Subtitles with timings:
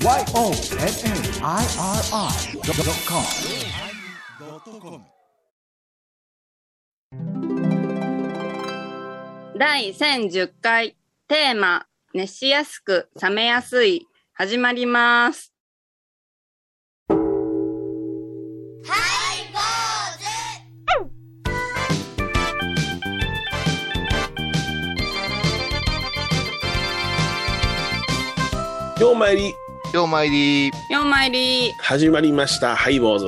[0.00, 0.64] YONNIRI.com
[9.58, 15.52] 第1010回テーマ熱しやすく冷めやすい始まります。
[29.00, 29.54] ようまいり
[29.94, 30.66] ようまいり。
[30.90, 31.72] ようまいり。
[31.80, 33.26] 始まりましたハイボーズ。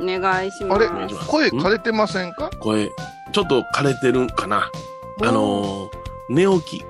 [0.00, 1.26] お願いしまあれす。
[1.28, 2.50] 声枯れてませんか？
[2.58, 2.90] 声
[3.32, 4.70] ちょっと枯れてるんかな？
[5.22, 5.90] あのー、
[6.28, 6.84] 寝起き。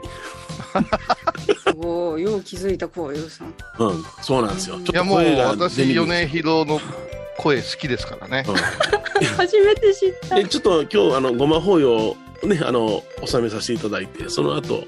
[1.76, 3.54] おお、よう気づいたこう、ようさん。
[3.78, 4.76] うんそうなんですよ。
[4.76, 6.80] ちょっいやもうと声が出私、米広の
[7.38, 8.44] 声好きですからね。
[9.36, 10.36] 初めて知った。
[10.36, 14.84] でちょっと今日あのごま法要をねあの収めさせていただいてその後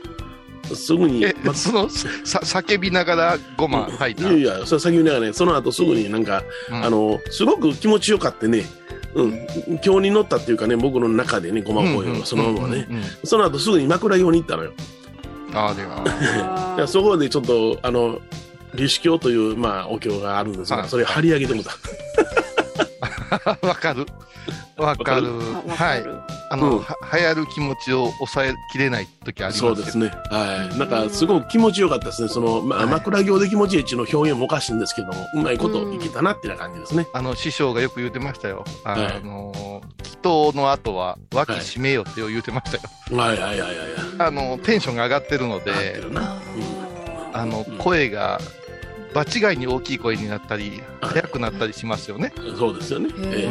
[0.74, 2.08] すぐにえま、その、さ、
[2.42, 4.22] 叫びながらごま吐いた。
[4.32, 6.84] いやいやそれ先にねその後すぐになんか、うん。
[6.84, 8.64] あのすごく気持ちよかってね
[9.14, 9.46] うん、
[9.82, 13.04] 今日に乗ったっていうかね僕の中でねごま法要がそのままね、うんうんうん。
[13.24, 14.72] その後すぐに枕用に行ったのよ。
[15.54, 16.74] あでは。
[16.76, 18.20] いやそこでちょっとあの
[18.74, 20.88] 立式教という、まあ、お経があるんですが、はい。
[20.88, 21.70] それ張り上げてもた。
[23.62, 24.06] わかる。
[24.76, 25.32] わかる。
[25.68, 26.04] はい。
[26.50, 30.12] あの、うんは流行る気持ちを抑えきれない時ありますよそうですね。
[30.30, 30.78] はい。
[30.78, 32.28] なんか、すごく気持ちよかったですね。
[32.28, 37.06] その、まあ、はい枕行で気持ちいいっていうの表現もおかしいんですけども、うまいこといけたなってな感じですね。
[37.12, 38.64] あの、師匠がよく言ってましたよ。
[38.84, 43.20] あはいの、祈祷の後は脇締めよって言ってましたよ。
[43.20, 43.76] はいはいはいはいはい。
[44.18, 46.02] あの、テンションが上がってるので。
[47.32, 48.40] あのうん、声が、
[49.24, 52.32] 場違いに大きい声になったり、はい速くなったりしますよね。
[52.58, 53.08] そうですよね。
[53.18, 53.48] え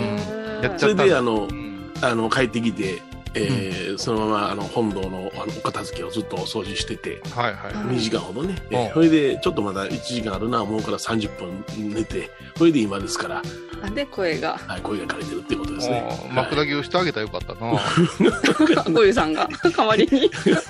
[0.62, 3.02] やっちゃったえそれで、あのう、んあの、帰ってきて、
[3.34, 7.74] えーそのまま、あの、本堂の、あの、お片付けをずっとお掃除してて、はいはい。
[7.96, 8.56] 2時間ほどね。
[8.72, 13.42] えうんーそれで、ちょっとまだ1時間あるな、思うから30分寝て、それで今ですから、
[13.84, 14.58] あで、声が？
[14.68, 16.30] はい、声が枯れてるっていうことですね。
[16.34, 17.72] 枕木をしてあげたらよかったな。
[18.84, 20.26] こういうさんが 代わりに。
[20.26, 20.30] い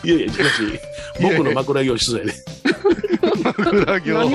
[0.09, 0.51] やいや、しかし、
[1.22, 2.34] 僕の枕業室内で。
[3.57, 4.29] 枕木を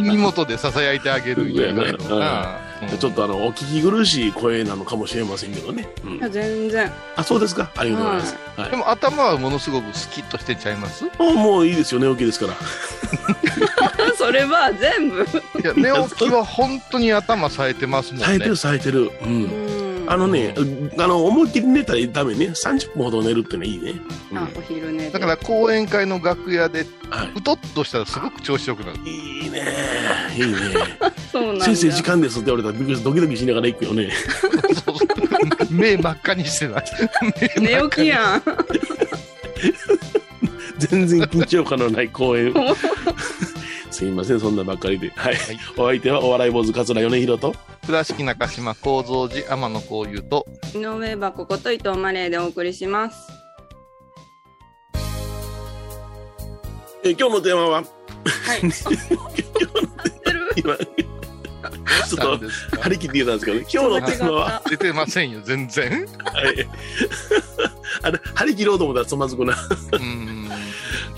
[0.00, 2.58] 耳元で囁いてあげるんじゃないな。
[2.60, 2.66] うん
[3.00, 5.88] ちょっとあの、お聞き苦しい声なのかもしれませんけどね。
[6.04, 6.92] うんいや、全然。
[7.16, 7.70] あ、そうですか？
[7.74, 8.36] ありがとうございます。
[8.58, 8.76] はいで。
[8.76, 11.06] も頭はものすごくスキッとしてちゃいます？
[11.06, 12.52] いあもういいですよ、寝起きですから。
[14.18, 15.26] それは全部。
[15.64, 18.26] や、寝起きは本当に頭冴えてますもんね。
[18.26, 19.00] 冴えてる、冴えてる。
[19.04, 19.10] う。
[19.24, 19.75] うんん
[20.08, 20.54] あのね、
[20.98, 22.46] あの、思いっきり寝たらダメね。
[22.46, 23.94] 30分ほど寝るってのはいいね。
[24.30, 25.10] うんあ、お昼寝で。
[25.10, 28.98] だから講演会の楽屋で、はうとっとしたらすごく調子よくなる。
[29.04, 29.44] い。
[29.44, 29.62] いいね。
[30.36, 30.56] いいね。
[31.32, 31.64] そうなんだ。
[31.64, 34.10] 先生、時間ですって言われたらびっくりドキドキしながら行くよね。
[35.70, 36.82] 目真っ赤にしてな
[37.60, 38.42] 寝起きやん。
[40.78, 42.52] 全然緊張感のない公演。
[43.90, 45.10] すいません、そんなばっかりで。
[45.16, 45.34] はい。
[45.34, 47.54] はいお相手はお笑い坊主桂米宏と。
[47.86, 53.30] 倉敷中島幸三寺天野幸雄と、井上箱こと伊藤マレーでお送りします。
[57.04, 57.86] え今日のテーマは、はい。
[60.56, 66.08] 今、ちょっと、張り切って言ったんですけどね、今日のテーマは、出てませんよ、全然。
[66.24, 66.68] はい。
[68.02, 69.52] あれ、張り切ろうと思ったらつまずくな。
[69.52, 70.50] うーん。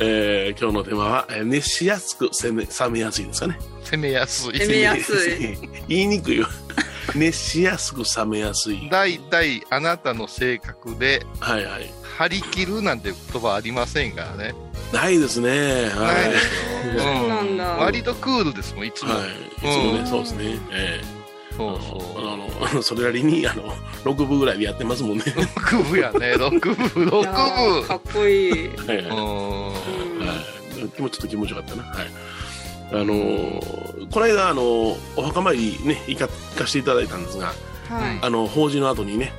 [0.00, 3.58] えー今日のテーマは、えー熱しやすく攻め、冷めやすいですかね。
[3.84, 4.58] 攻めやすい。
[4.58, 5.58] 攻めやすい。
[5.88, 6.46] 言いにくいよ。
[7.14, 8.88] 熱しやすく冷めやすい。
[8.90, 11.90] 大体あなたの性格ではいはい。
[12.18, 14.54] 張り切るなんて言葉ありませんからね。
[14.92, 15.50] ないですね。
[15.50, 16.16] はい。
[16.16, 17.02] ないですよ。
[17.02, 19.14] そうなんだ割とクールですもん、いつも。
[19.14, 19.28] はい。
[19.28, 19.30] い
[19.60, 20.58] つもね、うんそうですね。
[20.70, 21.00] え
[21.58, 22.18] そうえそう。
[22.20, 23.74] あの、あのそれなりに、あの、
[24.04, 25.24] 6部ぐらいでやってますもんね。
[25.24, 28.68] 6部やね、 6部、いやーか6っこいい。
[28.68, 28.96] はい。
[29.04, 30.34] は
[30.84, 30.88] い。
[30.90, 31.82] 気持ちょっと気持ちよかったな。
[31.82, 32.06] はい。
[32.90, 38.18] あのーこの間、あのーお墓参りね、行か行かせていただいたんですが、はい。
[38.22, 39.32] あの、法事の後にね、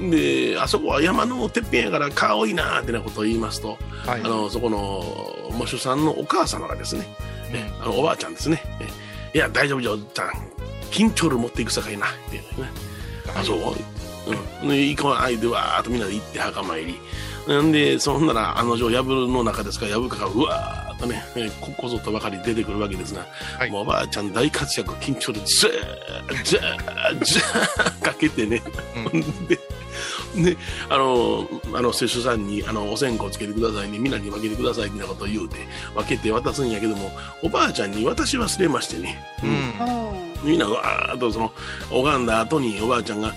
[0.00, 0.10] うん。
[0.10, 4.20] で、あそこは山のてっぺんやから顔多いなーってなことを言いますと、はい。
[4.22, 7.06] あの、そこの、喪主さんのお母様がですね、
[7.52, 10.28] ねあの、おばあちゃんですね、えいや、大丈夫じゃ、おっちゃん、
[10.90, 12.70] 緊張ル持っていくさかいな、っていうね。
[13.34, 13.58] あ、そう？
[14.62, 14.68] うん。
[14.68, 16.98] で、行かないで、わーっとみんなで行って墓参り。
[17.62, 23.24] んで、そんなら、案の定、藪の中ですから、藪かがうわーっとね、えここぞとばかり出てくるわけですが、
[23.58, 28.60] はいもうおばあちゃん大活躍、緊張で、ずー、ずー、ずーかけてね、
[29.48, 29.58] で、
[30.42, 30.56] で、
[30.88, 35.56] あの、あの、施主さんに、あの、お線香つけてくださいね、みんなに分けてください、みたいなことを言うて、
[35.94, 37.10] 分けて渡すんやけども、
[37.42, 39.74] おばあちゃんに渡し忘れましてね、うん。
[39.80, 40.12] あ
[40.42, 41.52] みんながわーっとその、
[41.90, 43.32] 拝んだ後におばあちゃんが、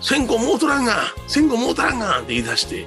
[0.00, 2.86] 線香もうとらんが線香もうとらんがって言い出して、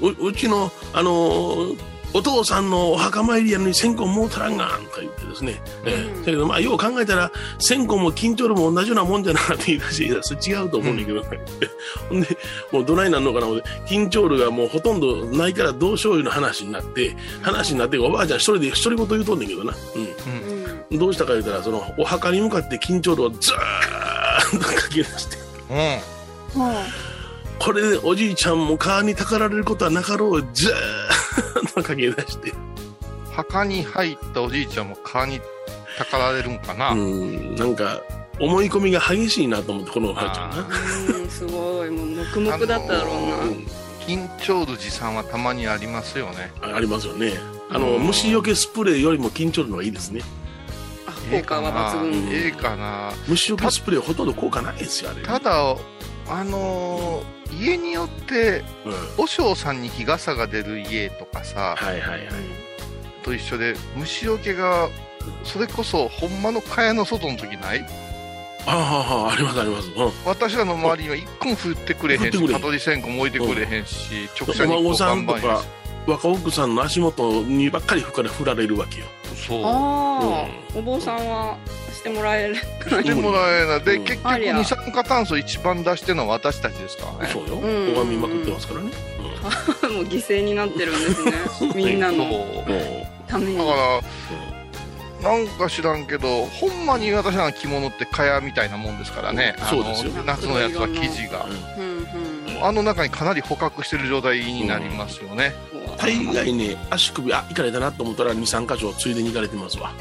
[0.00, 0.08] うん。
[0.08, 5.60] ううちの、あのーお父さんのお墓参りやのに線香もうたらんがんとか言ってですね。
[5.84, 11.22] えーだけど、まあ、よう考えたら、線香も緊張ルも同じようなもんじゃなって言い出して、いや、それ違うと思うんだけど、
[12.08, 12.38] ほんで、
[12.72, 19.74] もうどないなんのかな思って、緊張ルがもうほとんどないからどうしよういうの話になって、話になって、おばあちゃん一人で独り言言うとんねんけどな。
[19.94, 20.02] うん。
[20.92, 20.98] うん。
[20.98, 25.38] どうしたか言うたら、その、お墓に向かって緊張ルをずーっとかけ出して、
[25.70, 26.60] うん。
[26.60, 26.84] は
[27.60, 31.29] これでおじいちゃんも川にたかられることはなかろう、ずーっと
[31.82, 32.52] かけ出して。
[33.32, 35.40] 墓に入ったおじいちゃんも川に
[35.96, 36.90] たかられるんかな。
[36.90, 38.00] うん、なんか、
[38.40, 41.24] 思い込みが激しいなと思って、このおばあちゃんな。
[41.24, 41.90] ん、すごい。
[41.90, 43.36] もう黙々だっただろうな。
[43.44, 43.66] うん
[44.06, 46.50] 緊張る持参はたまにありますよね。
[46.62, 47.34] あありますよね。
[47.70, 50.22] あの、うん虫除けスプレーよりも緊張るのがいいですね。
[51.06, 52.28] あ、効果は抜群。
[52.32, 53.12] ええかな。
[53.28, 55.22] 虫除けスプレーほとんど効果ないですよ、あれ。
[55.22, 55.76] ただ、
[56.28, 58.92] あのー家によって、うん。
[59.18, 62.20] 和尚さんに日傘が出る家とかさ、はいはいはい。
[63.24, 64.88] と一緒で、虫除けが、
[65.42, 67.84] それこそ、ほんまの蚊帳の外の時ない？
[68.66, 69.88] ああ、はあ、ありますあります。
[69.88, 70.12] うん。
[70.24, 75.66] 私らの周りには一個も降ってくれへんし、降ってくれへん蚊取り線香も置いてくれへんし、直お射日光バンバンやし、
[76.06, 79.06] 若奥さんの足元にばっかり振られるわけよ。
[79.40, 79.62] そう。
[79.64, 81.56] ああ、お坊さんは
[81.92, 82.54] してもらえる。
[82.56, 83.80] してもらえない。
[83.84, 87.32] で、うん結局二酸化炭素一番出してるのは私たちですからね。
[87.32, 87.54] そうよ。
[87.56, 88.90] うん拝みまくってますからね。
[89.94, 91.32] もう犠牲になってるんですね。
[91.74, 92.24] みんなの
[93.26, 93.58] ために。
[93.58, 93.70] だか
[95.22, 99.54] ら、なんか知らんけど、ほんまに私らの着物って蚊帳みたいなもんですからね。
[99.68, 101.46] そうですよあの夏のやつは生地が。
[101.76, 102.64] う、うんうんうん。
[102.64, 105.54] あの中にかなり捕獲してる状態になりますよね。
[106.00, 109.92] 大概ね、足首、あ、行かれたなと思ったら2、3箇所ついでに行かれてますわ。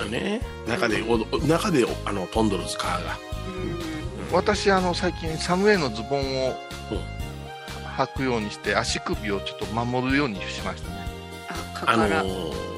[0.00, 0.40] あね。
[0.66, 3.00] 中で、お中で、あの、飛んどるず、川が。
[3.00, 6.56] ーうん私、あの、最近サムエのズボンを
[6.90, 6.98] うん
[7.96, 10.96] 履くようにして、足首をちょっと守るようにしましたね。
[11.86, 11.96] あ。
[11.96, 12.74] のー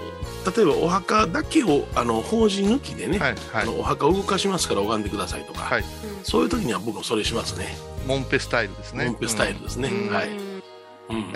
[0.57, 3.63] 例えばお墓だけを、あの、法事抜きでね、はい、はい。
[3.63, 5.85] あのお墓を動かしますから拝んでくださいとか、はい
[6.23, 7.77] そういう時には僕もそれしますね。
[8.07, 9.07] モンペスタイルですね。
[9.07, 9.89] モンペスタイルですね。
[9.89, 10.29] うんはい。
[10.29, 11.33] うん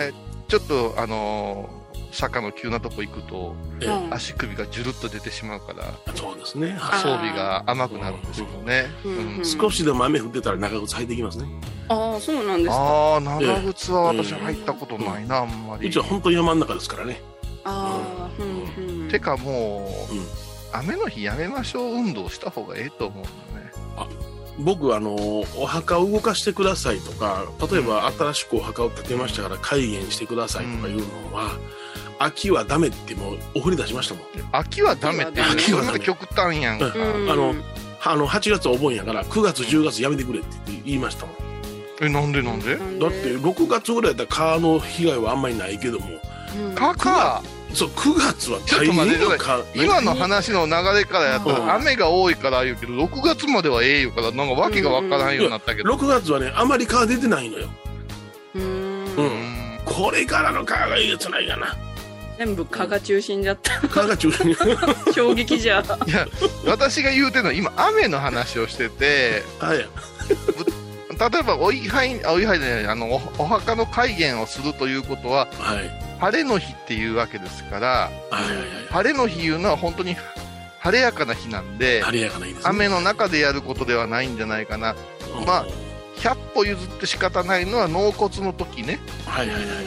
[0.51, 1.81] ちょっと、あのー
[2.13, 6.77] 坂の急なとこ行くと、ええうん足首がジュルッと出てしまうから、そうですね。
[6.77, 8.87] あ装備が甘くなるんですけどね。
[9.45, 11.45] 少しでも雨降ってたら長靴履いていきますね。
[11.87, 12.75] ああ、そうなんですか。
[12.75, 15.87] ああ、長靴は私入ったことないな、あんまり。
[15.87, 17.21] うちは本当に山の中ですからね。
[17.63, 19.09] ああ、うんうん。
[19.09, 20.25] てかもう、うん
[20.73, 23.71] 雨の日やめましょう運動した方がええと思うんだよね。
[24.63, 25.15] 僕、あの、
[25.57, 31.57] お墓を動かしてくださいとか、例えば新しくお墓を建てましたから開眼してくださいとかいうのは、
[32.19, 34.23] 秋はダメってもうお振り出しましたもん。
[34.51, 36.85] 秋はダメって、秋は極端やんか。
[36.87, 36.89] う
[37.25, 37.31] ん。
[37.31, 37.55] あの、
[38.03, 40.47] あの、8月お盆やから、9月、10月やめてくれって
[40.85, 41.35] 言いましたもん。
[42.01, 42.75] え、なんでなんで？
[42.75, 46.07] だって、6月ぐらいやったら川の被害はあんまりないけども、
[46.67, 46.75] うん。
[46.75, 46.95] か。
[46.95, 47.43] か、
[47.73, 49.19] そう、9月は大ちょっと待って
[49.75, 55.93] 変今の話の流れからやと、うん雨が多いから言うけど、6月まではええよから、なんか訳がわからんようになったけど。
[55.93, 57.67] 6月はね、あまり川出てないのよ。
[58.55, 61.75] うんこれからの川がいいやつないかな。
[62.37, 63.87] 全部蚊が中心だった。
[63.87, 64.55] 川が中心に。
[65.13, 65.83] 衝撃じゃ。
[66.07, 66.27] いや、
[66.65, 69.87] 私が言うてるのは今、雨の話をしてて、はい。
[71.29, 75.91] 例えばお位牌、あお位牌で、あの、おお墓の開眼をするということは、はい。
[76.19, 78.67] 晴れの日っていうわけですから、はいはいはい。
[78.89, 80.15] 晴れの日いうのは本当に
[80.79, 82.69] 晴れやかな日なんで、晴れやかないいですね。
[82.69, 84.95] 雨の中でやることではないんじゃないかな。
[85.37, 85.65] うんまあ
[86.17, 88.99] 100歩譲って仕方ないのは納骨の時ね。
[89.25, 89.81] はいはいはいは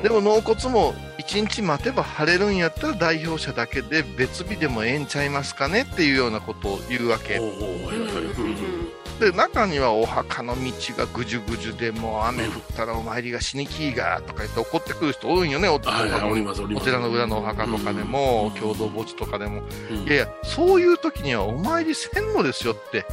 [0.00, 0.02] い。
[0.02, 7.44] でも納骨も1日待てば晴れるんやったら代表者だけで別日でもええんちゃいますかねっていうようなことを言うわけお。
[7.44, 7.90] うお
[9.24, 16.82] で、中にはお墓の道がぐじゅぐじゅでもう雨降ったらお参りがしにきいがとか言って怒ってくる人多いんよね、おはいはい、おりますおります。
[16.82, 23.06] お寺の裏のお墓とかでも、うん共同墓地とかでも、うんいやいや、そういう時にはお参りせんのですよって、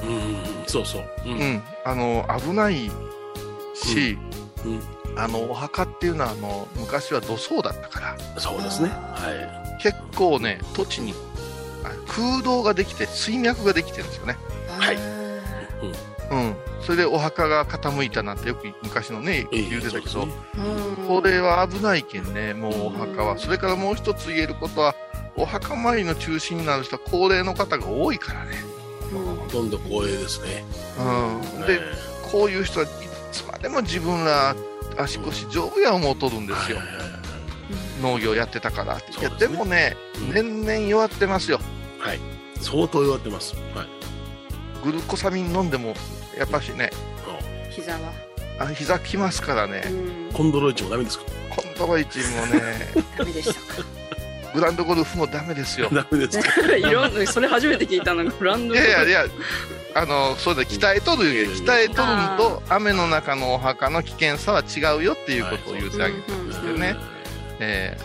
[0.67, 1.03] そうそう。
[1.25, 1.31] うん。
[1.31, 2.91] うん、あの、危ない
[3.73, 4.17] し、
[5.15, 8.89] あの、お墓っていうのは、あの、昔は土葬だったから、そうですね。
[8.89, 11.13] は結構ね、土地に
[11.83, 14.37] あ空洞ができて、水脈ができてるんですよね。
[14.77, 15.20] はい
[15.85, 15.89] い。
[16.31, 16.55] うん。
[16.81, 19.69] それでお墓が傾いたなんてよく昔のね、い。
[19.69, 23.37] 言うてたけど、そうですねこれは危ないけんね、もうお墓は。
[23.37, 24.95] それからもう一つ言えることは、
[25.35, 28.63] お墓参りの中心になる人は高齢の方が多いからね。
[29.11, 30.63] ほとんど光栄ですね。
[30.99, 31.67] うん。
[31.67, 31.79] で、
[32.31, 32.89] こういう人はい
[33.31, 34.55] つまでも自分ら
[34.97, 36.79] 足腰丈夫や思うとるんですよ。
[38.01, 39.11] 農業やってたからって。
[39.11, 41.59] いや、そうでもね、うん年々弱ってますよ。
[41.99, 42.19] はい。
[42.59, 43.55] 相当弱ってます。
[43.75, 44.00] はい。
[44.83, 45.93] グルコサミン飲んでも、
[46.37, 46.89] やっぱしね、
[47.69, 47.99] 膝は。
[48.59, 50.29] あ膝きますからね、うん。
[50.33, 51.25] コンドロイチもダメですか？
[51.49, 52.61] コントロイチンもね、
[53.17, 53.87] ダメでしたか。
[54.53, 55.89] グランドゴルフもダメですよ。
[55.91, 56.61] ダメですか？
[56.75, 58.23] いろんな、それ初めて聞いたの。
[58.25, 59.25] が、ブランドいやいやいや、
[59.95, 61.51] あの、そうだ、鍛えとるよ。
[61.51, 66.95] 鍛えとるのと、雨の中のお墓の危険さは違うよっていうことを言ってあげてるんですけどね。
[67.59, 67.97] え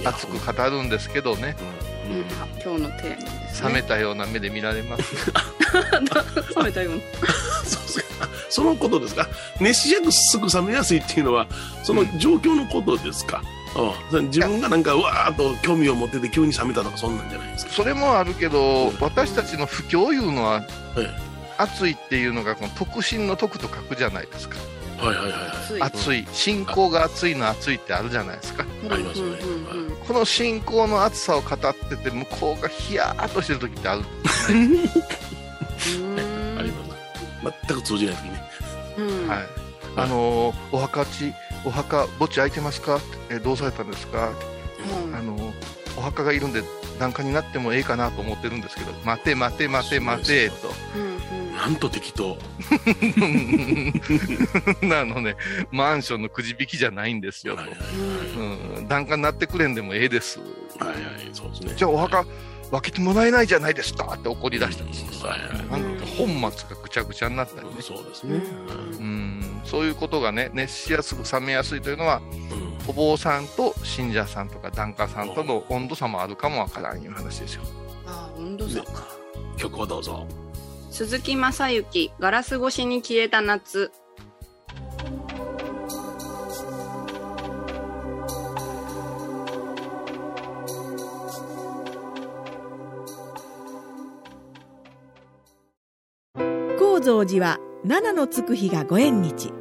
[0.00, 3.68] いやー熱く語るんですけどね、うんうんあ今日のテーマです、ね。
[3.68, 5.32] 冷めたような目で見られます。
[6.56, 7.00] 冷めたような。
[7.64, 8.28] そうですか。
[8.48, 9.28] そのことですか。
[9.60, 11.46] 熱しやすく冷めやすいっていうのは、
[11.82, 13.42] その状況のことですか。
[14.12, 17.72] うん、自分がなんか、うわーっと興味を持ってて急に冷めたとか、そんなんじゃないですか。
[17.72, 20.64] それもあるけど、私たちの不況いうのは、
[20.96, 21.10] え
[21.58, 24.56] 暑いっていうのが、この特進の徳と書くじゃないですか。
[25.00, 25.32] えはいはいはい
[25.80, 26.26] はい。
[26.32, 28.64] 信仰が暑いの暑いってあるじゃないですか。
[28.90, 29.38] ありますね。
[30.06, 34.02] この信仰の暑さを語ってて、向こうがヒヤーっとしてる時ってある。
[34.50, 34.88] うん。
[36.58, 36.88] あります。
[37.68, 38.42] 全く通じない時ね。
[38.98, 39.28] うん。
[39.28, 39.38] はい。
[39.96, 41.32] あのーお墓地、
[41.64, 43.00] お墓、墓地空いてますか？
[43.30, 44.30] えどうされたんですか？
[45.06, 45.14] うん。
[45.14, 45.52] あのー
[45.96, 46.62] お墓がいるんで、
[47.00, 50.72] 檀家になってもええかなと思ってるんですけど、待て待て待て待て、と。
[50.96, 51.07] うんうん
[51.58, 52.38] なんと適当。
[54.86, 55.34] なのね、
[55.72, 57.84] マンションのくじ引きじゃないんですよはいはいと。
[58.38, 60.38] うんうん、檀家になってくれんでもええです。
[60.78, 60.98] はいはい、
[61.32, 61.74] そうですね。
[61.76, 62.24] じゃあお墓
[62.70, 65.28] 分けてもらえないじゃないですかって怒り出したんですよ。
[65.28, 67.74] はいはいなんか本末がぐちゃぐちゃになったりね。
[67.80, 68.40] そうですね。
[69.00, 72.22] うん、そういうことがね、熱しやすく冷めやすいというのは、
[72.52, 77.62] うんお坊さんと信者さんとか檀家さんとの温度差もあるかもわからんいう話ですよ。
[78.06, 79.06] あ温度差か。
[79.58, 80.26] 曲をどうぞ。
[80.90, 83.92] 鈴木雅之、ガラス越しに消えた夏。
[96.78, 99.52] 高蔵寺は七のつく日がご縁日。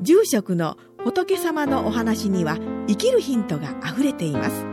[0.00, 4.64] 住職の仏様のお話には生きるヒントがあふれています。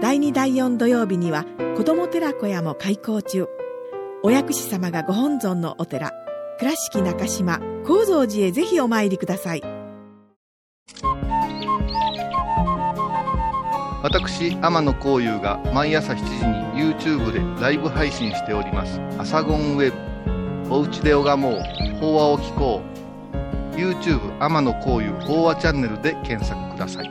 [0.00, 1.44] 第2第4土曜日には
[1.76, 3.48] 子ども寺小屋も開校中。
[4.22, 6.12] お薬師様がご本尊のお寺
[6.58, 9.62] 倉敷中島・高蔵寺へぜひお参りください
[14.02, 16.22] 私、天野幸雄が毎朝7時
[16.80, 18.98] に YouTube でライブ配信しております。
[19.18, 19.92] アサゴンウェ
[20.66, 20.74] ブ。
[20.74, 21.60] おうちで拝もう。
[22.00, 22.80] 法話を聞こ
[23.74, 23.76] う。
[23.76, 27.10] YouTube 天野幸雄法話チャンネルで検索ください。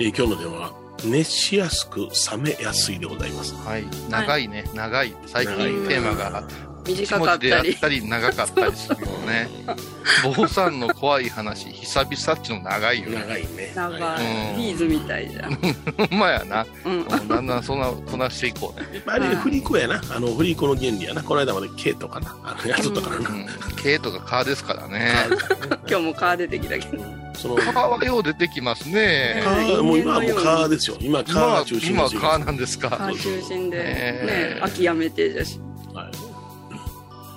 [0.00, 0.72] えー今日の電話は、
[1.04, 3.54] 熱しやすく冷めやすいでございます。
[3.54, 3.84] はい。
[4.08, 5.14] 長いね、長い。
[5.26, 5.56] 最近
[5.88, 6.44] テーマが
[6.86, 7.70] 短かったり。
[7.70, 9.48] ったり長かったりするよね。
[10.36, 13.18] 坊さんの怖い話、久々っちの長いよね。
[13.18, 13.72] 長いね。
[13.74, 14.56] 長はいい。
[14.56, 15.54] ビーズみたいじゃん。
[16.10, 16.64] ほんまやな。
[16.84, 16.92] うん。
[17.00, 18.88] うんだんだんそんなこなしていこうね。
[18.94, 20.00] やっぱり振り子やな。
[20.10, 21.24] あの、振り子の原理やな。
[21.24, 22.36] この間まで K とかな。
[22.44, 23.30] あの、やっとったからな。
[23.30, 23.46] うん。
[23.82, 25.12] K とかカーですからね。
[25.88, 27.27] 今日もカー出てきたけど。
[27.38, 29.40] その、カーはよう出てきますね。
[29.44, 30.96] カー、もう今はもうカーですよ。
[31.00, 31.92] 今、カー今はが中心ですよ。
[31.92, 32.90] 今はカーなんですか。
[32.90, 35.60] カー中心で、えね、諦めてじゃし。
[35.94, 36.28] はい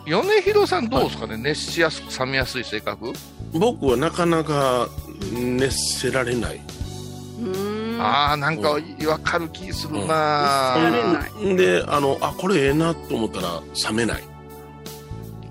[0.05, 3.13] 米広さんどうですかね、熱しやすく冷めやすい性格、
[3.53, 4.89] 僕はなかなか
[5.31, 6.55] 熱せられない。
[6.55, 8.01] うーん。
[8.01, 11.55] ああなんかわかる気する熱せな、られない。
[11.55, 14.23] で、あの、あ、これええなと思ったら冷めない。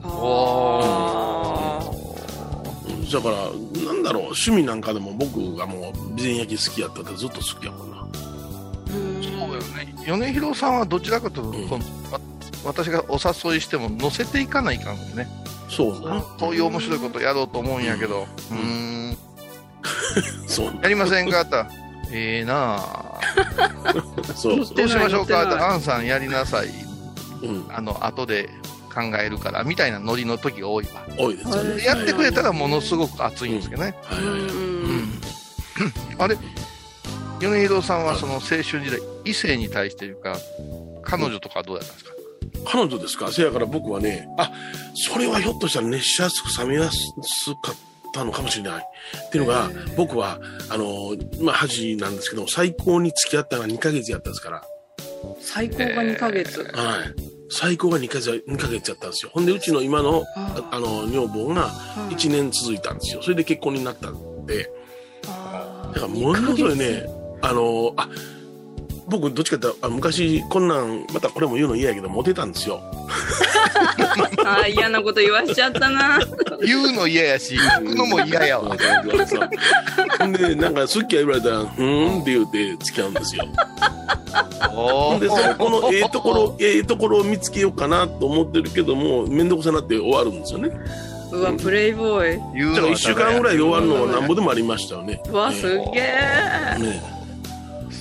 [0.02, 1.49] あうん
[3.12, 3.36] だから、
[3.84, 7.96] なんだろう、趣味なんかでも僕がもう、備前焼き好きやったってずっと好きやもんな。
[8.86, 9.94] ーそうよね。
[10.06, 11.82] 米広さんはどちらかというと、うん。
[12.64, 15.26] 私がお誘いしても乗せていかないかんのね、
[15.68, 16.20] そうな。
[16.20, 18.56] こういう面白いことやろうと思うんやけど、うー
[19.12, 19.16] ん、
[20.46, 21.40] そうやりませんか？
[21.40, 21.68] って言った。
[21.68, 21.70] ら
[22.12, 23.20] ええなあ。
[24.34, 24.64] そう。
[24.64, 25.42] そうどうしましょうか？
[25.42, 25.56] って言った乗ってない。
[25.58, 26.68] らアンさんやりなさい。
[27.42, 27.64] うん。
[27.70, 28.50] あの後で
[28.90, 31.74] 考えるからみたいなノリの時が多いわ多いですよね。
[31.76, 34.50] でやってくれたらものすごく熱いんですけどね、はいはいはい。
[36.18, 36.36] あれ
[37.40, 40.36] 米広さんはその青春時代、異性に対してというか、
[41.02, 42.12] 彼女とかはどうだったんですか？
[42.66, 43.32] 彼女ですか？
[43.32, 44.52] せやから僕はね、あ、
[44.94, 46.98] それはひょっとしたら熱しやすく冷めやす
[47.62, 47.74] かっ
[48.12, 48.84] たのかもしれない。
[49.26, 54.62] っていうのが、僕は、あの、まあ、恥なんですけど、最高に付き合ったのは2ヶ月やったんですから。
[55.40, 56.62] 最高が2ヶ月。
[56.62, 56.70] はい。
[57.50, 59.30] 最高が2ヶ月、2ヶ月やったんですよ。
[59.34, 61.68] ほんで、うちの今の、ああの、女房が
[62.10, 63.22] 1年続いたんですよ。
[63.22, 64.70] それで結婚になったんで、
[65.22, 67.04] だからものすごいね、
[67.42, 68.08] あの、あ、
[69.10, 72.80] 僕どっちかってあ昔こんなんまたこれも言うの嫌やけどモテたんですよ。
[74.46, 76.20] ああ嫌なこと言わしちゃったな。
[76.64, 78.76] 言うの嫌やし、聞くのも嫌やわ。
[80.18, 83.48] ほんでなんか好きや言われたら「ふーん」って言うて付き合うんですよ
[85.20, 90.70] でそのこのええところええところを見つけようかなと思ってるけども面倒くさなって終わるんですよね。
[91.32, 92.40] うわプレイボーイ。
[92.54, 95.20] 言うのはだから1週間ぐらいで終わるのはなんぼでもありましたよね。
[95.28, 96.78] うわすっげえ。
[96.78, 97.02] ね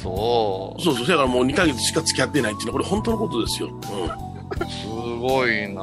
[0.01, 0.81] そう。
[0.81, 1.07] そうそう。
[1.07, 3.79] だからもう2ヶ月しか付き合ってないっていうのはこれ本当のことですよ、うん。
[4.69, 4.87] す
[5.21, 5.81] ごいな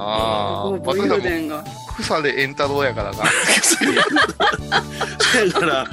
[0.67, 0.81] ぁ。
[0.81, 1.65] 武勇私はもう伝が。
[1.99, 3.19] 草で円太郎やからな。
[5.53, 5.87] だから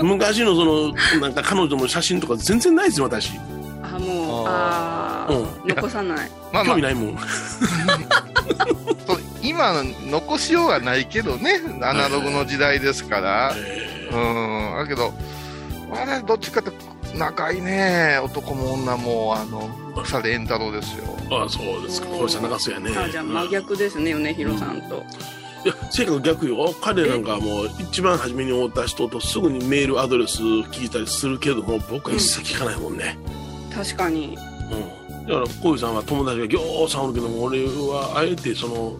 [0.00, 3.32] 昔のそのなんか彼女の写真とか全然ないですよ私
[4.50, 6.30] あああ、う残さない。
[6.52, 6.74] まあまあ。
[6.74, 7.18] 興味、ないもん。
[9.06, 13.54] そう今の残しようがないけどね、アナログの時代ですから。
[14.12, 14.76] うん。
[14.76, 15.12] だけど、
[15.92, 16.72] あれ、どっちかって
[17.16, 18.20] 仲いいね。
[18.22, 19.70] 男も女も、あの、
[20.02, 21.04] 草で円太郎ですよ。
[21.30, 22.08] ああそうですか。
[22.08, 22.90] 小石さん長そうやね。
[22.96, 25.04] あじゃあ真逆ですね米広さんと、
[25.64, 26.74] いや性格逆よ。
[26.80, 33.16] 彼なんかはもう一番初めに会った人とすぐにメールアドレス聞いたりするけども僕は一切聞かないもんね、
[33.72, 34.36] 確かに。
[34.70, 35.26] うん。
[35.26, 38.98] だから小石さんは友達がぎょうさんおるけども俺はあえてその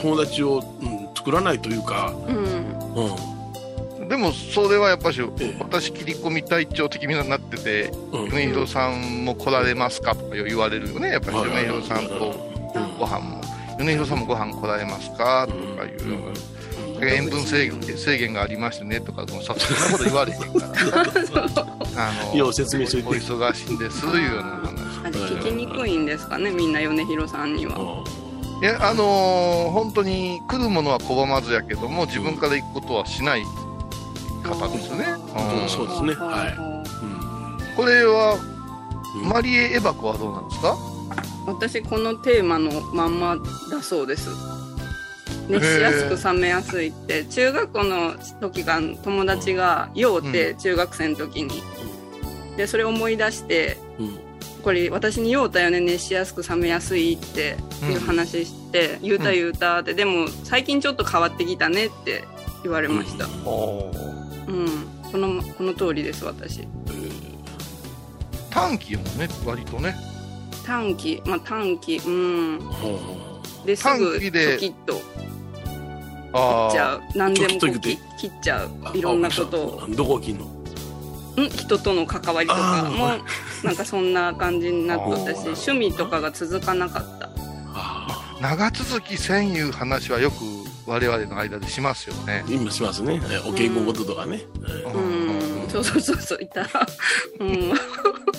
[0.00, 4.00] 友達を、うん、作らないというか、うん。
[4.00, 4.08] うん。
[4.08, 5.56] でも、それはやっぱし、ええ。
[5.60, 8.30] 私、切り込み隊長的になってて、うん。
[8.30, 11.10] 米広さんも来られますかとか言われるよね。
[11.10, 12.14] やっぱり米広さんと
[12.74, 12.98] うん。
[12.98, 13.40] ご飯も。
[13.78, 16.00] 米広さんもご飯来られますかとかいう。
[17.02, 19.42] 塩分制限制限がありましてねとか、そんな
[19.92, 21.66] こと言われへんから。
[21.96, 25.00] あよう説明しといてお忙しいんです、いうような話。
[25.04, 27.76] あれ聞きにくいんですかねみんな米広さんには。
[27.78, 28.20] うん
[28.62, 33.42] いや、あのー本当に来るものは拒まずやけども、自分から行くことはしない
[34.44, 35.06] 方ですよね。
[35.62, 36.12] うんそうですね。
[36.14, 36.48] はい。
[36.50, 37.06] いう
[37.72, 38.36] んこれは、
[39.16, 39.28] うん。
[39.30, 40.76] マリエ・エバコはどうなんですか？
[41.46, 43.34] 私このテーマのまんま
[43.70, 44.28] だそうです
[45.50, 47.24] 熱しやすく冷めやすいって。
[47.24, 51.62] 中学校の時が友達が酔うて中学生の時に、
[52.56, 54.18] でそれ思い出してうん。
[54.62, 62.24] これ私に酔うたよね熱しやすく冷めやすいっていう話して、言うた言うたって、でも最近ちょっと変わってきたねって
[62.62, 63.26] 言われました。
[63.46, 63.90] お
[64.46, 64.66] うん、
[65.10, 66.68] このこの通りです私。
[68.50, 69.96] 短期もね、割とね。
[70.66, 71.22] 短期。
[71.24, 71.96] まあ短期。
[71.96, 72.58] うん。
[72.60, 73.66] ほうほう。
[73.66, 74.58] ですぐ短期で
[76.30, 77.02] っちゃう。
[77.14, 78.70] 何でも切って切っちゃう。
[78.84, 79.82] あいろんなことを。
[79.82, 80.44] あどこを切んの？
[80.46, 81.48] ん？
[81.50, 82.90] 人との関わりとか。
[82.90, 83.18] もあ
[83.64, 85.38] なんかそんな感じになってたし
[85.70, 87.30] 趣味とかが続かなかった。
[87.74, 90.36] あ長続きせんいう話はよく
[90.86, 92.42] 我々の間でしますよね。
[92.46, 93.20] あ今しますね。
[93.30, 95.19] えお稽古事とかね、えうん
[95.70, 96.62] そうそうそうそういた。
[97.38, 97.72] うん。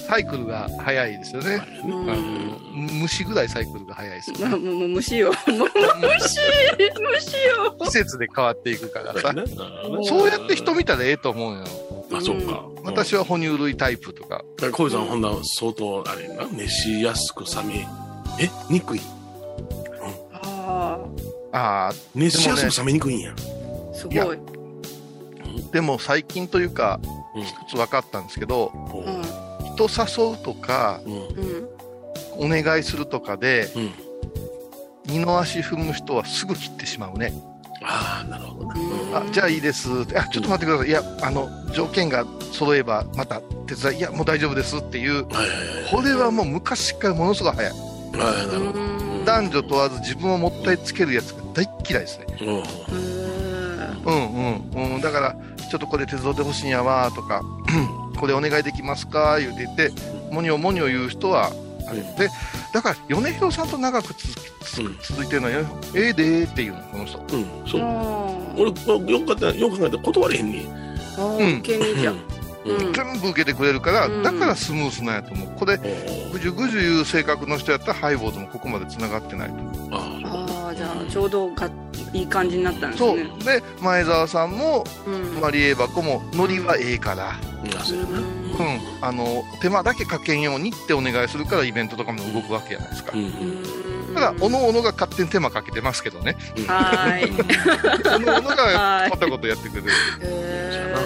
[0.08, 1.62] サイクルが早いですよね。
[1.86, 2.10] うん。
[2.10, 2.22] あの
[3.02, 4.46] 虫ぐらいサイクルが早いですよね。
[4.46, 5.32] まあもう虫よ。
[5.32, 5.66] もう虫
[6.78, 7.76] 虫よ。
[7.80, 9.34] 季節で変わっていくからさ。
[9.34, 9.44] ね。
[10.04, 11.64] そうやって人見たらええと思うよ。
[12.14, 14.44] あそうか、私は哺乳類タイプとか。
[14.62, 16.46] うん小井さんほんなら相当あれやな。
[16.52, 17.88] 熱しやすく冷め
[18.40, 18.50] え？
[18.70, 19.02] にくい
[20.34, 21.00] あ
[21.54, 23.34] ああ、熱しやすく冷めにくいんや。
[23.34, 23.36] あ
[23.96, 24.40] すごい。
[25.72, 28.72] でも最近というか、うん一つ分かったんですけど、
[29.76, 31.00] 人誘うとか、
[32.38, 33.92] お願いするとかで、うん
[35.06, 37.34] 二の足踏む人はすぐ切ってしまうね。
[37.84, 39.90] ああなるほどなあじゃあいいです。
[40.16, 40.88] あちょっと待ってください。
[40.88, 47.72] いや、あの、条件が揃えばまた手伝い、いや、もう大丈夫ですっていう、これはもう昔からものすごい早い。
[47.72, 52.26] はいなるほどうん男女問わず自分をもったいつけるやつが大っ嫌いですね。
[52.42, 53.21] うん
[54.06, 54.94] うんうん。
[54.96, 55.02] うん。
[55.02, 55.36] だから、
[55.70, 57.42] ちょっとこれ手伝ってほしいんやわとか、
[58.20, 59.40] これお願いできますか？
[59.40, 59.92] 言うて言って、
[60.34, 61.52] もにょもにょ言う人は、
[61.88, 62.30] あれで、
[62.74, 64.28] だから、米広さんと長くつ
[64.64, 64.98] つうん。
[65.02, 65.54] 続いてるのは、
[65.96, 67.20] ええでーっていうの、この人。
[67.20, 67.82] うんそう。
[67.82, 68.66] あ俺
[69.12, 70.66] よく考えたよく考えたら断れへんね
[72.66, 72.94] うん。
[72.94, 74.24] 全部受けてくれるから、うん。
[74.24, 75.50] だからスムースなんやと思う。
[75.58, 75.78] これ、
[76.32, 79.90] ぐじゅぐじゅいう性格の人やったら、ハイボーズもここまで繋がってないと思う。
[79.92, 80.31] あ
[81.12, 81.70] ちょうどが
[82.14, 83.18] いい感じになったんですそう。
[83.18, 85.42] ねで前澤さんもうん。
[85.42, 87.78] マリエ箱もノリはええから、うん。
[87.78, 88.20] あそうやな
[88.52, 93.12] うん、あの手間だけかけんようにってお願いするからイベントとかも動くわけじゃないですか。
[93.14, 94.14] うんうん。
[94.14, 96.38] ただおのおのが勝手に手間かけてますけどね。
[96.68, 97.32] はーい。
[98.16, 99.10] おのおのが はい。
[99.10, 99.88] またことやってくれる。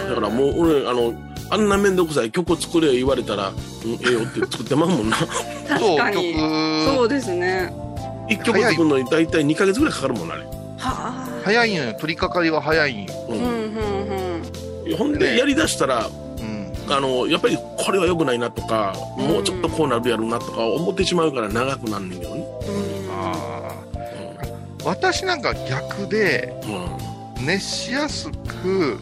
[0.09, 1.13] だからもう俺あの
[1.49, 5.17] あんな面倒くさい曲作れ言われたら、うん、ええよって作ってまうもんな。
[5.17, 6.33] 確かに。
[6.33, 7.73] 曲そうですね
[8.29, 10.43] 一曲作るのに大体2ヶ月ぐらいかかるもんなあれ。
[10.43, 11.27] はあ。
[11.43, 11.93] 早いんよ。
[11.93, 12.93] 取り掛かりは早い。
[12.93, 13.37] んよ、うん。
[13.37, 14.97] うんうんうん。
[14.97, 16.41] ほんでやりだしたらう
[16.89, 22.45] ん、あのやっぱりこれは良くないなとか、もうちょっとこうなるやろうなとか思ってしまうから長くなんねんけどね、
[24.83, 26.53] 私なんか逆で
[27.41, 28.99] 熱しやすく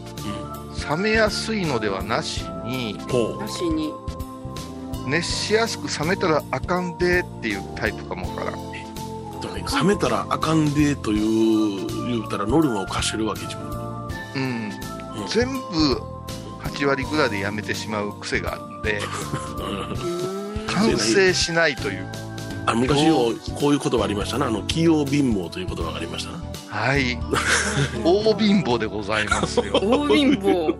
[0.88, 3.92] 冷めやすいのではなしにほなしに。
[5.06, 8.56] 熱しやすく冷めたらあかんでっていうタイプかもわから
[9.48, 10.72] んうでもね冷めたらあかん。
[10.74, 13.76] でという言うたらノルマを課してるわけ自分に
[14.36, 15.22] うん。
[15.22, 16.02] うん全部
[16.64, 19.00] 8割ぐらいでやめてしまう癖があるんで
[20.66, 22.06] 完成しないという。
[22.66, 24.46] あ昔よこういう言葉ありましたな。
[24.46, 26.42] あの器用貧乏という言葉がありましたな。
[26.68, 27.18] はい。
[28.02, 29.74] 大貧乏でございますよ。
[29.84, 30.74] 大貧乏。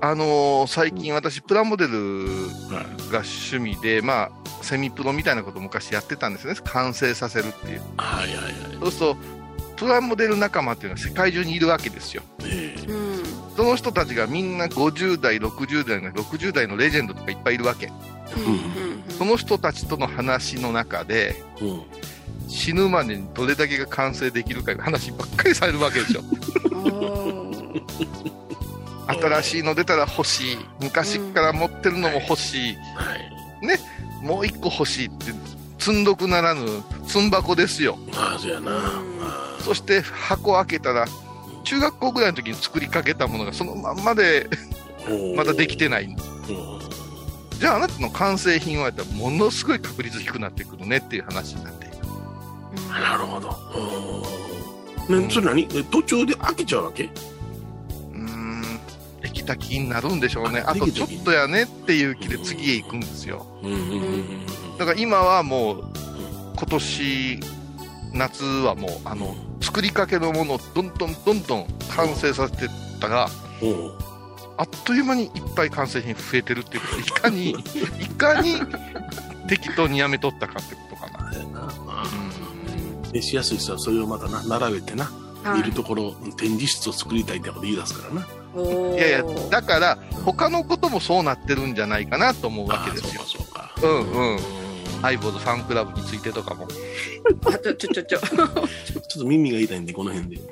[0.00, 2.26] あのー最近私プラモデル
[3.10, 4.30] が趣味でまあ
[4.66, 6.60] セミプロみたいなことを昔やってたんですよね。
[6.64, 7.82] 完成させるっていう。
[7.96, 8.52] はいはいはい。
[8.80, 9.16] そうすると
[9.76, 12.22] プラモデル仲間っていうのは世界中にいるわけですよ。
[12.44, 12.80] ええ。
[12.86, 13.22] うん。
[13.56, 17.90] その人たちがみんな50代60代の60代のレジェンドとかいっぱいいるわけ。
[19.16, 21.82] その人たちとの話の中でうん
[22.48, 26.22] 死ぬまでにどれだけが完成できるかいう話ばっかりされるわけでしょ
[29.08, 30.58] 新しいの出たら欲しい。
[30.80, 33.36] 昔から持ってるのも欲しい、はい
[34.26, 35.32] もう一個欲しいって
[35.78, 36.66] 積んどくならぬ
[37.06, 37.96] 積ん箱ですよ。
[38.14, 38.72] ああそうやな。
[39.20, 41.06] あそして箱開けたら
[41.64, 46.04] 中学校ぐらいの時に作りかけたものがそのまんまでーまだできてない。
[46.04, 46.16] うん。
[47.58, 51.86] じゃああなたの完成品はやったらものすごい確率低くなってくるねっていう話になって。
[51.86, 51.96] いる
[52.88, 53.56] なるほど。
[55.08, 55.22] うん。
[55.22, 55.68] ねそれ何？
[55.74, 57.08] え途中で飽きちゃうわけ？
[59.36, 60.60] きた気になるんでしょうね。
[60.60, 63.46] ああとちょっとやねっていう気で次へ行くんですよ。
[64.78, 65.84] だから今はもう
[66.56, 67.40] 今年
[68.12, 72.68] 夏はもうあの作りかけのものをどんどんどんどん完成させてっ
[73.00, 73.28] たら
[74.58, 77.50] あっという間にいっぱい完成品増えてるっていうこといかに
[78.00, 78.54] いかに
[79.48, 81.82] 適当にやめとったかってことかな、そ
[83.14, 83.22] うん。
[83.22, 85.10] しやすい人はそれをまたな並べてな
[85.44, 85.60] はい。
[85.60, 93.22] いるところ展示室を作りたいってこと言い出すからないやいやだから他のこともそうなってるんじゃないかなと思うわけですよ。
[93.22, 94.38] そうかうんうんうん。
[95.02, 96.66] ハイボードファンクラブについてとかも。
[97.46, 98.18] あちょちょちょちょ。
[98.18, 100.42] ちょ ちょっと耳が痛いんでこの辺で。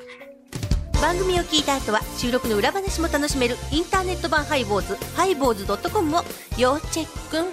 [1.01, 6.25] 番組を聞いた後は収録の裏話も楽しめるインターネット版ハイボーズハイボーズドットコムを
[6.57, 7.45] 要チェック。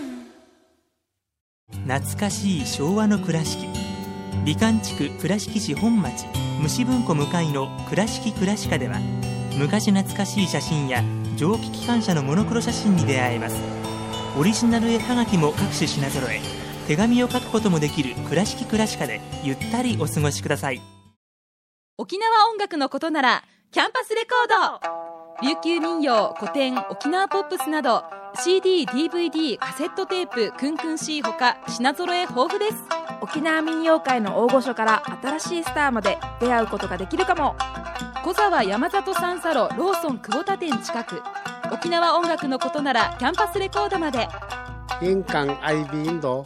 [1.88, 3.68] 懐かしい昭和の倉敷。
[4.46, 6.26] 美観地区倉敷市本町
[6.62, 8.98] 虫文庫向かいの「倉敷倉歯科」では
[9.58, 11.04] 昔懐かしい写真や
[11.36, 13.58] 蒸気機関車のモノクロ写真に出会えます。
[14.38, 16.40] オリジナル絵はがきも各種品揃え
[16.88, 20.82] 手紙を書くこともできる「倉敷倉歯科」でゆったりお過ごしください。
[21.98, 24.82] 沖縄音楽のことならキャンパスレコー
[25.42, 25.48] ド。
[25.48, 28.04] 琉球民謡古典沖縄ポップスなど
[28.36, 32.76] CDDVD カセットテープクンクン C ほか品揃え豊富です。
[33.22, 37.56] 沖縄民謡界の大御所から新しいスターまで出会うことができるかも
[38.24, 41.24] 小沢山里三佐路ローソン久保田店近く。
[41.74, 44.28] 沖縄音楽のことならキャンパスレコードまで。
[45.02, 46.44] 印港 IB 印度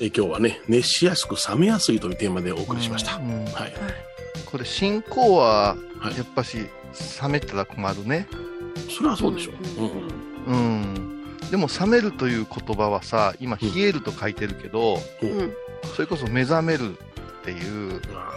[0.00, 3.74] え今日はね熱しやすく冷めやすいというテーマでお送りしました、うんはい。
[4.46, 6.16] これ進行ははい。
[6.16, 6.56] やっぱし
[7.20, 8.26] 冷めたら困るね。
[8.96, 11.50] それはそうでしょう、うんうん。
[11.50, 15.52] でも冷めるという言葉はさ今冷えると書いてるけど、うん
[15.94, 18.32] それこそ目覚めるっていうあ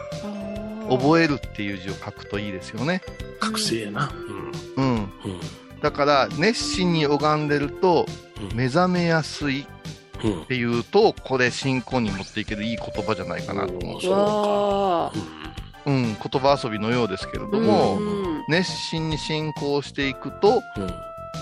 [0.90, 3.02] 覚えるっていう字を書くといいですよね。
[3.06, 4.12] ー覚醒やな。
[4.78, 4.84] うん。
[4.84, 4.96] うん。
[4.96, 5.10] うん。
[5.82, 8.06] だから熱心に拝んでると
[8.52, 8.58] うん。
[8.58, 9.66] 目覚めやすい
[10.24, 15.12] うんっていうとこれ信仰に持っていけるいい言葉じゃないかなと思うそうわ
[15.84, 18.00] うん、言葉遊びのようですけれどーも、う
[18.38, 18.46] ん。
[18.50, 20.88] 熱心に信仰していくとうん。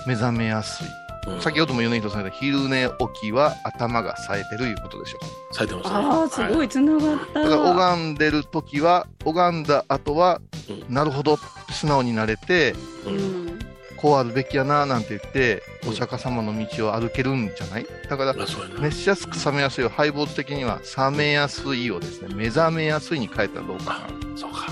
[0.08, 0.88] 目覚めやすい。
[1.28, 1.42] うん。
[1.42, 5.20] 先ほども米人さんが昼寝起きは頭が冴えてるいうことでしょ
[5.52, 5.54] う。
[5.56, 5.96] されてますね。
[5.96, 7.40] ああすごいつながった。
[7.42, 10.42] だから拝んでる時は拝んだ後は、
[10.90, 12.74] うなるほどって素直になれて
[13.06, 13.46] ううん。
[13.48, 13.60] ん
[13.98, 17.86] こうあるべきやななんて言って、お釈迦様の道を歩けるんじゃない？
[18.08, 18.34] だから、
[18.80, 24.38] 熱しやすく冷めやすいをハイボーズ的には冷めやすいをですね、目覚めやすいに変えたらどうかな。
[24.38, 24.68] そうか。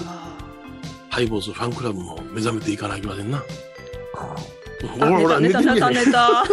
[1.09, 3.43] ハイボーズファンクラブも目覚めていかなきゃいけませんな
[4.85, 6.43] ほらほら寝てるやんた寝た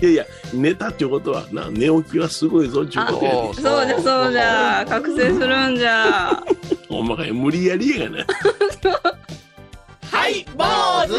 [0.00, 4.84] いやいや寝たっていうことはな寝起きはすごいぞっていうことやねそうじゃそうじゃ。
[4.88, 6.42] 覚醒するんじゃ。
[6.88, 8.26] ほんまかい無理やりやがな。
[10.10, 10.64] はい坊
[11.06, 11.14] 主。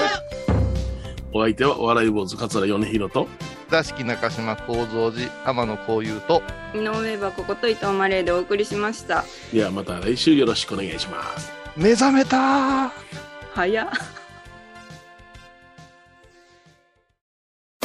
[1.31, 3.27] お相手はお笑い坊主桂米宏と。
[3.69, 6.43] 倉敷中島幸三寺天野幸雄と、
[6.75, 9.25] 井上箱こと伊藤マレーでお送りしました。
[9.51, 11.51] ではまた来週よろしくお願いします。
[11.75, 12.91] 目覚めたー。
[13.55, 13.87] 早っ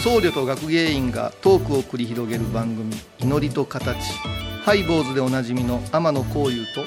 [0.00, 3.96] 僧侶と学芸員がトークを繰り広げる番組「祈りと形」
[4.64, 6.84] ハイボーズでおなじみの天野幸雄と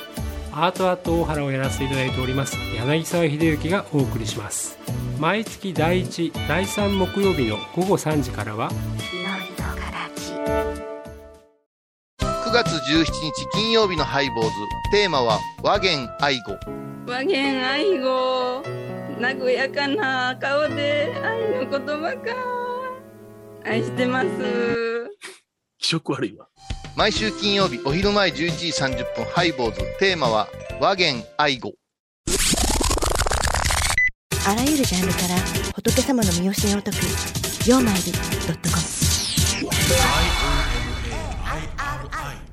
[0.53, 4.77] アートアート大原をやらせていただいております柳沢秀幸がお送りします。
[5.19, 8.71] 毎月第1第3木曜日の午後3時からは
[12.51, 14.49] 9月17日金曜日のハイボーズ。
[14.91, 16.57] テーマは和言愛語。
[17.07, 18.61] 和言愛語。
[19.21, 22.60] 和やかな顔で愛の言葉か
[23.65, 24.29] 愛してます。
[25.77, 26.47] 気色悪いわ。
[26.95, 29.81] 毎週金曜日お昼前11時30分ハイボーズ。
[29.99, 30.47] テーマは
[30.79, 31.73] 和言愛語。
[34.47, 35.35] あらゆるジャンルから
[35.75, 36.97] 仏様の身教えを解く
[37.69, 38.17] 「曜マイルド
[38.53, 38.81] ットコム」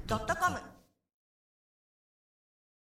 [0.06, 0.67] ドットコム